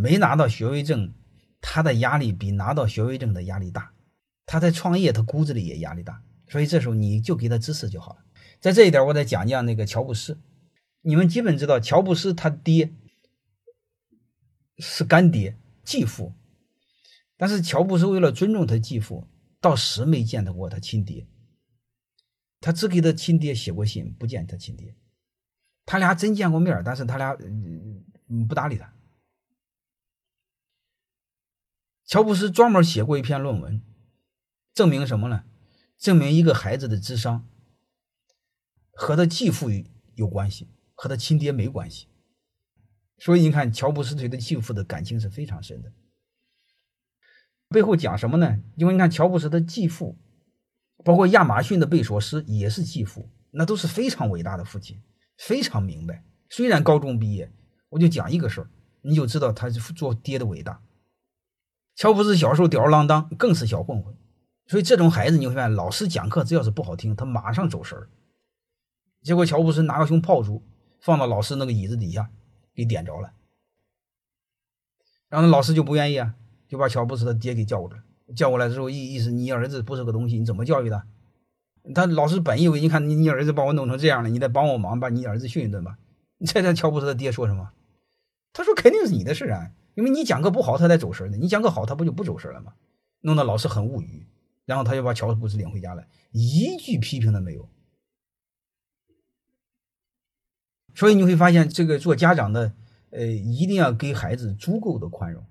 [0.00, 1.12] 没拿到学位证，
[1.60, 3.92] 他的压力比拿到学位证的压力大。
[4.46, 6.22] 他在创业，他骨子里也压力大。
[6.46, 8.24] 所以这时候你就给他支持就好了。
[8.60, 10.38] 在这一点，我再讲讲那个乔布斯。
[11.00, 12.94] 你们基本知道，乔布斯他爹
[14.78, 16.32] 是干爹、继父，
[17.36, 19.26] 但是乔布斯为了尊重他继父，
[19.60, 21.26] 到死没见到过他亲爹。
[22.60, 24.94] 他只给他亲爹写过信，不见他亲爹。
[25.84, 27.36] 他俩真见过面，但是他俩
[28.28, 28.92] 嗯不搭理他。
[32.08, 33.82] 乔布斯专门写过一篇论文，
[34.72, 35.44] 证明什么呢？
[35.98, 37.46] 证明一个孩子的智商
[38.92, 39.68] 和他继父
[40.14, 42.06] 有关系，和他亲爹没关系。
[43.18, 45.92] 所以你看，乔布斯对他继父的感情是非常深的。
[47.68, 48.58] 背后讲什么呢？
[48.76, 50.16] 因为你看，乔布斯的继父，
[51.04, 55.02] 包括亚马逊的贝索斯也是继父，那都是非常伟大的父亲，
[55.36, 56.24] 非常明白。
[56.48, 57.52] 虽然高中毕业，
[57.90, 58.70] 我就讲一个事儿，
[59.02, 60.82] 你就知道他是做爹的伟大。
[61.98, 64.14] 乔布斯小时候吊儿郎当，更是小混混。
[64.68, 68.08] 所以这种孩子，你会发现，老师讲课只要是不好听，他马上走神儿。
[69.20, 70.62] 结果乔布斯拿个熊炮竹
[71.00, 72.30] 放到老师那个椅子底下，
[72.72, 73.32] 给点着了。
[75.28, 76.36] 然后老师就不愿意啊，
[76.68, 78.00] 就把乔布斯的爹给叫过来。
[78.36, 81.02] 叫过来之后，意意思你儿子不是个东西，你怎么教育的？
[81.96, 85.98] 他老师本以为，你看你你儿子把我弄成这样了，你得帮我忙，把你儿子训一顿吧。
[86.36, 87.72] 你猜猜乔布斯的爹说什么？
[88.52, 91.36] 他说肯定是你的事啊，因为你讲课不好，他才走神呢。
[91.36, 92.72] 你讲课好，他不就不走神了吗？
[93.22, 94.28] 弄得老师很无语。
[94.64, 97.68] 然后他就把乔布斯领回家了，一句批评都没有。
[100.94, 102.72] 所以你会发现，这个做家长的，
[103.10, 105.44] 呃，一定要给孩子足够的宽容。